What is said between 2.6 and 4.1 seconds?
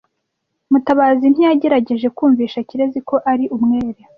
Kirezi ko ari umwere.